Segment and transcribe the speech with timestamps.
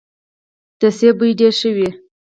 [0.79, 1.89] د مڼې بوی ډیر ښه وي.